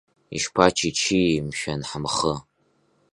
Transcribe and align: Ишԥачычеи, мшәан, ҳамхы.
Ишԥачычеи, 0.35 1.31
мшәан, 1.47 1.81
ҳамхы. 1.89 2.33